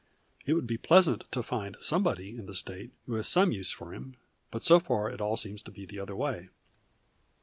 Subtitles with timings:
[0.47, 3.93] "It would be pleasant to find somebody in the State who has some use for
[3.93, 4.17] him;
[4.49, 6.49] but so far it all seems to be the other way."